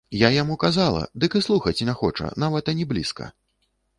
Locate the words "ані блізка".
2.73-3.31